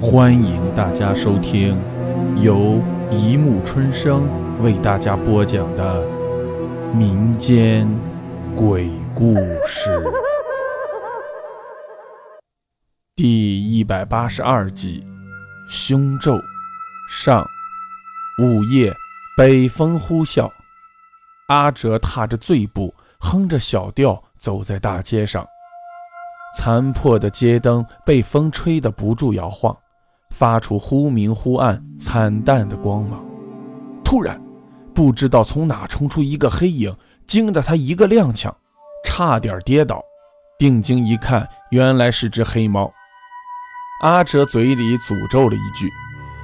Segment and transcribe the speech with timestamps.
[0.00, 1.76] 欢迎大家收听
[2.40, 4.28] 由一木春生
[4.62, 6.06] 为大家播讲的
[6.94, 7.88] 民间
[8.54, 9.34] 鬼故
[9.66, 10.00] 事
[13.16, 15.04] 第一百八十二集
[15.68, 16.34] 《凶咒》
[17.10, 17.44] 上。
[18.40, 18.94] 午夜，
[19.36, 20.48] 北风呼啸，
[21.48, 25.44] 阿哲踏着醉步，哼着小调走在大街上。
[26.56, 29.76] 残破的街灯被风吹得不住摇晃。
[30.38, 33.26] 发出忽明忽暗、惨淡的光芒。
[34.04, 34.40] 突然，
[34.94, 36.94] 不知道从哪冲出一个黑影，
[37.26, 38.54] 惊得他一个踉跄，
[39.04, 40.00] 差点跌倒。
[40.56, 42.88] 定睛一看，原来是只黑猫。
[44.04, 45.90] 阿哲嘴里诅咒了一句，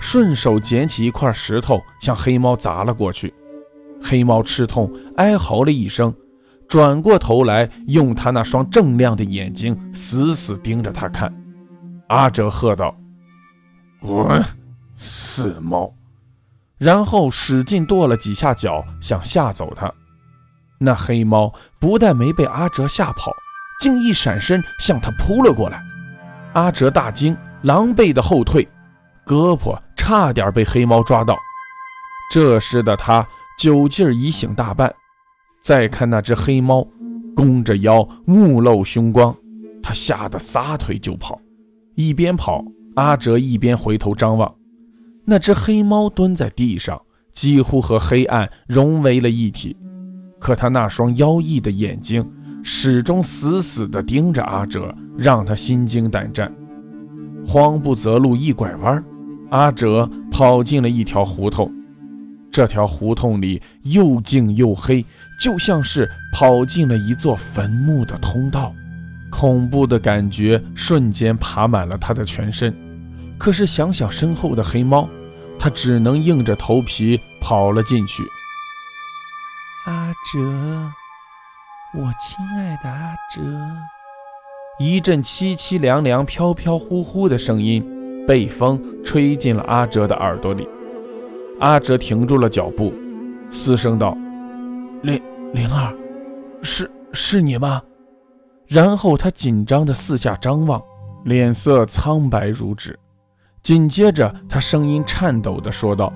[0.00, 3.32] 顺手捡起一块石头向黑猫砸了过去。
[4.02, 6.12] 黑猫吃痛，哀嚎了一声，
[6.66, 11.32] 转过头来，用他那双锃亮的眼睛死死盯着他看。
[12.08, 12.92] 阿哲喝道。
[14.04, 14.44] 滚，
[14.98, 15.90] 死猫！
[16.76, 19.90] 然后使劲跺了几下脚，想吓走它。
[20.78, 23.32] 那黑猫不但没被阿哲吓跑，
[23.80, 25.82] 竟一闪身向他扑了过来。
[26.52, 28.68] 阿哲大惊，狼狈的后退，
[29.24, 31.38] 胳膊差点被黑猫抓到。
[32.30, 33.26] 这时的他
[33.58, 34.94] 酒劲儿已醒大半，
[35.62, 36.86] 再看那只黑猫，
[37.34, 39.34] 弓着腰，目露凶光，
[39.82, 41.40] 他吓得撒腿就跑，
[41.94, 42.62] 一边跑。
[42.94, 44.54] 阿哲一边回头张望，
[45.24, 47.00] 那只黑猫蹲在地上，
[47.32, 49.76] 几乎和黑暗融为了一体。
[50.38, 52.24] 可他那双妖异的眼睛
[52.62, 56.52] 始终死死地盯着阿哲，让他心惊胆战。
[57.46, 59.02] 慌不择路，一拐弯，
[59.50, 61.72] 阿哲跑进了一条胡同。
[62.50, 65.04] 这条胡同里又静又黑，
[65.40, 68.72] 就像是跑进了一座坟墓的通道。
[69.30, 72.72] 恐怖的感觉瞬间爬满了他的全身。
[73.38, 75.08] 可是想想身后的黑猫，
[75.58, 78.24] 他只能硬着头皮跑了进去。
[79.86, 80.40] 阿哲，
[81.94, 83.42] 我亲爱的阿哲，
[84.78, 87.84] 一阵凄凄凉凉、飘飘忽忽的声音
[88.26, 90.66] 被风吹进了阿哲的耳朵里。
[91.60, 92.92] 阿哲停住了脚步，
[93.50, 94.16] 嘶声道
[95.02, 95.22] ：“灵
[95.52, 95.94] 灵儿，
[96.62, 97.82] 是是你吗？”
[98.66, 100.82] 然后他紧张地四下张望，
[101.24, 102.98] 脸色苍白如纸。
[103.64, 106.12] 紧接着，他声音颤抖地说道：“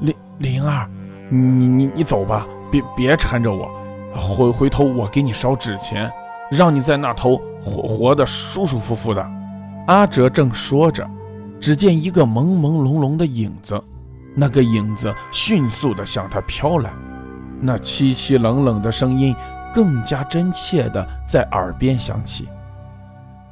[0.00, 0.88] 灵灵儿，
[1.28, 1.38] 你
[1.68, 3.68] 你你走吧，别别缠着我，
[4.14, 6.10] 回回头我给你烧纸钱，
[6.50, 9.22] 让你在那头活活的舒舒服服的。”
[9.86, 11.06] 阿哲正说着，
[11.60, 13.78] 只见一个朦朦胧胧的影子，
[14.34, 16.90] 那个影子迅速地向他飘来，
[17.60, 19.36] 那凄凄冷冷的声音
[19.74, 22.48] 更加真切地在耳边响起：“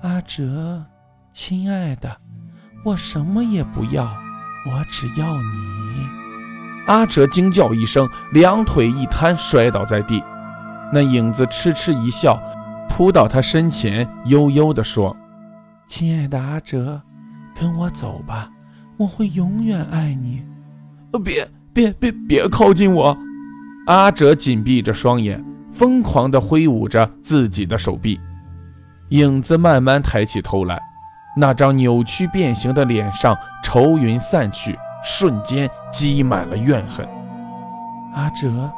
[0.00, 0.82] 阿哲，
[1.34, 2.10] 亲爱的。”
[2.86, 4.04] 我什么也不要，
[4.64, 6.06] 我只要你。
[6.86, 10.22] 阿哲惊叫一声，两腿一瘫，摔倒在地。
[10.92, 12.40] 那影子痴痴一笑，
[12.88, 15.16] 扑到他身前，悠悠地说
[15.88, 17.02] ：“亲爱的阿哲，
[17.58, 18.48] 跟我走吧，
[18.96, 20.44] 我会永远爱你。”
[21.24, 23.18] 别别别别靠近我！
[23.88, 28.20] 阿哲紧闭着双眼，疯狂地挥舞着自己的手臂。
[29.08, 30.80] 影子慢慢抬起头来。
[31.38, 37.06] 那张扭曲变形的脸上，愁云散去，瞬间积满了怨恨。
[38.14, 38.70] 阿哲，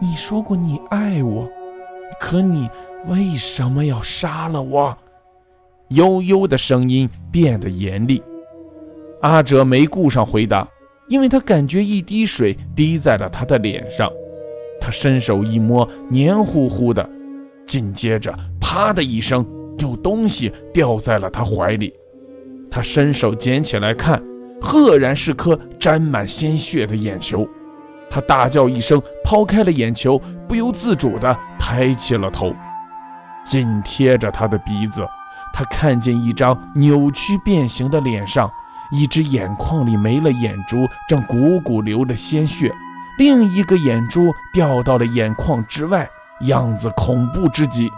[0.00, 1.48] 你说过你爱我，
[2.18, 2.68] 可你
[3.06, 4.98] 为什么要杀了我？
[5.90, 8.20] 悠悠的声音变得严厉。
[9.22, 10.66] 阿哲没顾上回答，
[11.08, 14.10] 因为他感觉一滴水滴在了他的脸上。
[14.80, 17.08] 他伸手一摸，黏糊糊的。
[17.64, 19.46] 紧接着，啪的一声。
[19.78, 21.92] 有东西掉在了他怀里，
[22.70, 24.22] 他伸手捡起来看，
[24.60, 27.46] 赫然是颗沾满鲜血的眼球。
[28.08, 32.54] 他大叫一声，抛开了眼球，不由自主地抬起了头。
[33.44, 35.06] 紧贴着他的鼻子，
[35.52, 38.50] 他看见一张扭曲变形的脸上，
[38.92, 42.70] 一只眼眶里没了眼珠，正汩汩流着鲜血；
[43.18, 46.08] 另一个眼珠掉到了眼眶之外，
[46.42, 47.90] 样子恐怖之极。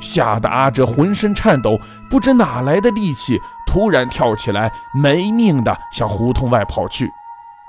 [0.00, 1.78] 吓得阿哲浑身颤抖，
[2.10, 7.08] 不知哪来的力气，突然跳起来，没命的向胡同外跑去。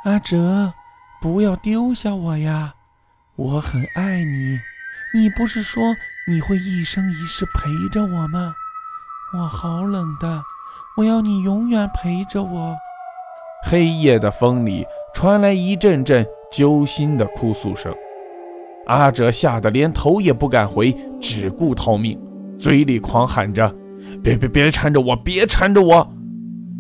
[0.06, 0.74] 阿哲，
[1.22, 2.74] 不要丢下我呀！
[3.36, 4.60] 我很爱你，
[5.14, 5.84] 你不是说
[6.28, 8.54] 你会一生一世陪着我吗？
[9.38, 10.44] 我好冷的，
[10.98, 12.76] 我要你永远陪着我。
[13.64, 17.94] 黑夜的风里传来一阵阵揪心的哭诉声。
[18.88, 20.92] 阿哲吓得连头也不敢回，
[21.32, 22.20] 只顾逃命，
[22.60, 23.74] 嘴里狂喊着
[24.22, 26.06] ：“别别别缠着我，别缠着我！”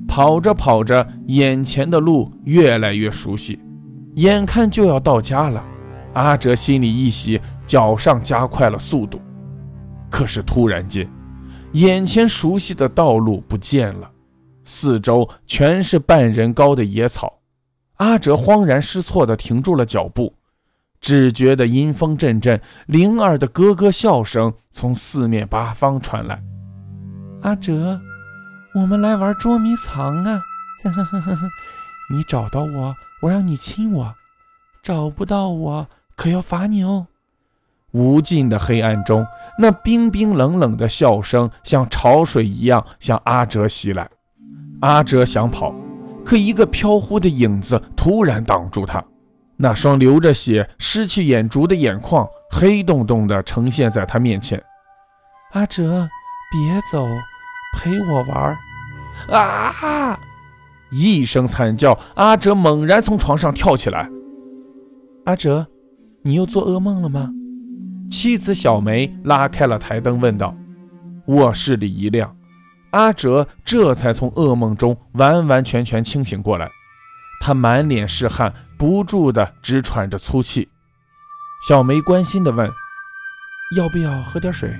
[0.09, 3.57] 跑着跑着，眼前的路越来越熟悉，
[4.15, 5.63] 眼看就要到家了。
[6.15, 9.21] 阿哲心里一喜，脚上加快了速度。
[10.09, 11.09] 可是突然间，
[11.71, 14.11] 眼前熟悉的道路不见了，
[14.65, 17.39] 四周全是半人高的野草。
[17.95, 20.33] 阿哲慌然失措地停住了脚步，
[21.01, 26.41] 只觉得阴风阵阵，灵儿的咯咯笑声从四面八方传来。
[27.41, 27.99] 阿哲，
[28.75, 30.41] 我们来玩捉迷藏啊！
[32.13, 34.13] 你找到我，我让你亲我；
[34.83, 37.07] 找不到我，可要罚你哦。
[37.91, 39.25] 无尽的黑暗中，
[39.57, 44.09] 那冰冰冷冷的笑声像潮水一样向阿哲袭来。
[44.81, 45.73] 阿哲想跑，
[46.23, 49.03] 可一个飘忽的影子突然挡住他。
[49.61, 54.59] 那双流着血、失去眼珠的眼眶，黑洞洞的呈现在他面前。
[55.51, 56.09] 阿哲，
[56.51, 57.07] 别走，
[57.77, 58.57] 陪我玩！
[59.29, 60.19] 啊！
[60.89, 64.09] 一声惨叫，阿哲猛然从床上跳起来。
[65.25, 65.67] 阿哲，
[66.23, 67.29] 你又做噩梦了吗？
[68.09, 70.55] 妻子小梅拉开了台灯，问道
[71.27, 72.35] ：“卧室里一亮，
[72.93, 76.67] 阿哲这才从噩梦中完完全全清醒过来。
[77.43, 80.67] 他满脸是汗，不住的直喘着粗气。”
[81.67, 82.67] 小梅关心地问
[83.77, 84.75] ：“要不要喝点水？”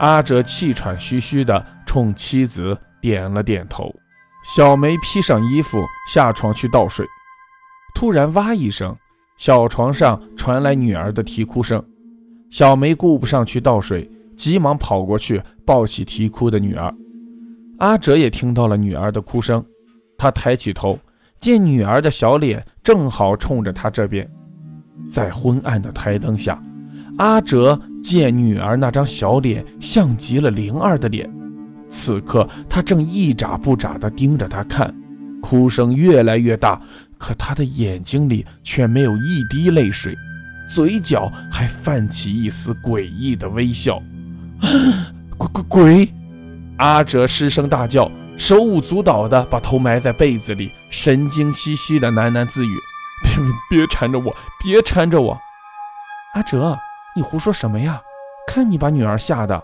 [0.00, 3.94] 阿哲气喘吁吁地冲妻子点了点头。
[4.42, 7.04] 小梅披上衣服下床去倒水，
[7.94, 8.96] 突然“哇”一声，
[9.36, 11.84] 小床上传来女儿的啼哭声。
[12.48, 16.90] 小梅顾不上去倒水，急忙跑过去抱起啼哭的女儿。
[17.80, 19.62] 阿哲也听到了女儿的哭声，
[20.16, 20.98] 他抬起头，
[21.38, 24.28] 见女儿的小脸正好冲着他这边。
[25.10, 26.62] 在昏暗的台灯下，
[27.18, 31.28] 阿哲见女儿那张小脸像极了灵儿的脸。
[31.90, 34.94] 此刻他正一眨不眨地盯着她看，
[35.42, 36.80] 哭声越来越大，
[37.18, 40.16] 可他的眼睛里却没有一滴泪水。
[40.68, 44.00] 嘴角还泛起一丝诡异的微笑，
[45.36, 46.08] 鬼鬼鬼！
[46.76, 48.08] 阿哲失声大叫，
[48.40, 52.74] 手舞足蹈的把头埋在被子里，神经兮兮的喃喃自语
[53.22, 53.36] ：“别
[53.84, 55.38] 别缠着我，别缠着我！”
[56.32, 56.74] 阿哲，
[57.14, 58.00] 你胡说什么呀？
[58.48, 59.62] 看你把女儿吓的！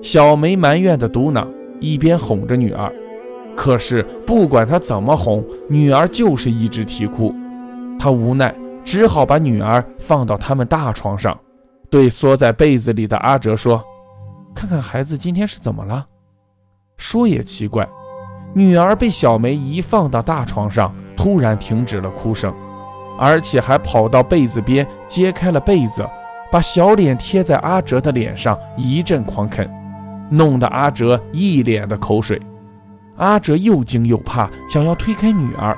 [0.00, 1.44] 小梅埋怨的嘟囔，
[1.80, 2.88] 一边哄着女儿。
[3.56, 7.34] 可是不管她怎么哄，女儿就是一直啼哭。
[7.98, 8.54] 她无奈。
[8.84, 11.36] 只好把女儿放到他们大床上，
[11.90, 13.84] 对缩在被子里的阿哲说
[14.54, 16.06] ：“看看孩子今天是怎么了。”
[16.98, 17.88] 说也奇怪，
[18.52, 22.52] 女儿被小梅一放到大床上，突然停止了哭声，
[23.18, 26.06] 而且还跑到被子边揭开了被子，
[26.52, 29.66] 把小脸贴在阿哲的脸上一阵狂啃，
[30.28, 32.38] 弄得阿哲一脸的口水。
[33.16, 35.74] 阿哲又惊又怕，想要推开女儿，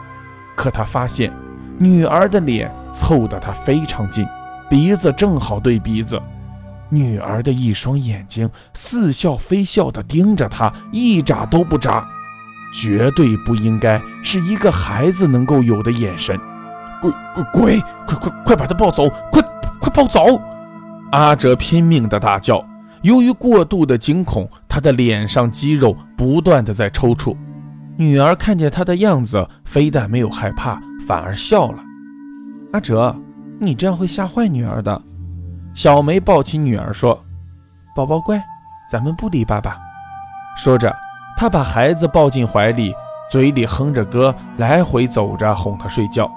[0.57, 1.33] 可他发现
[1.79, 2.69] 女儿的脸。
[2.93, 4.27] 凑得他非常近，
[4.69, 6.21] 鼻子正好对鼻子。
[6.91, 12.07] 女儿的一双眼睛似笑非笑地盯着他，一眨都不眨，
[12.75, 16.39] 绝对不应该是一个孩子能够有的眼神。
[17.01, 17.81] 鬼鬼鬼！
[18.07, 19.09] 快快快把他抱走！
[19.31, 19.43] 快
[19.81, 20.41] 快抱走！
[21.13, 22.63] 阿哲拼命地大叫。
[23.03, 27.35] 由于过度的惊恐，他的脸上肌肉不断地在抽搐。
[27.97, 31.79] 女儿看见他的样子，非但没有害怕，反而笑了。
[32.73, 33.17] 阿哲，
[33.59, 35.03] 你这样会吓坏女儿的。
[35.75, 37.19] 小梅抱起女儿说
[37.95, 38.43] ：“宝宝乖，
[38.91, 39.79] 咱们不理爸爸。”
[40.57, 40.95] 说着，
[41.37, 42.93] 她把孩子抱进怀里，
[43.31, 46.31] 嘴里哼着歌，来回走着哄她睡觉。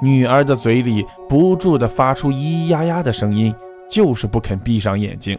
[0.00, 3.54] 女儿的嘴里不住地发出咿咿呀呀的声音，
[3.90, 5.38] 就是不肯闭上眼睛。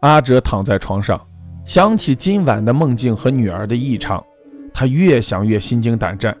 [0.00, 1.20] 阿哲躺在床上，
[1.64, 4.22] 想起今晚的梦境和女儿的异常，
[4.72, 6.36] 他越想越心惊胆战。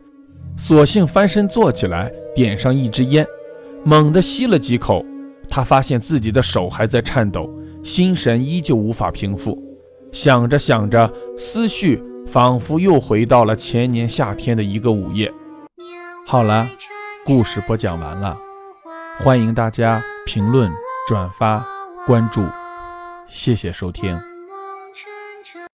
[0.56, 3.26] 索性翻身坐起来，点上一支烟，
[3.84, 5.04] 猛地吸了几口。
[5.48, 7.48] 他发现自己的手还在颤抖，
[7.82, 9.62] 心神依旧无法平复。
[10.12, 15.32] 想着想着，思绪仿佛又回到了前年夏天的一个午夜。
[16.26, 16.68] 好了，
[17.24, 18.36] 故事播讲完了，
[19.18, 20.70] 欢迎大家评论、
[21.08, 21.64] 转发、
[22.06, 22.44] 关注，
[23.28, 24.35] 谢谢收听。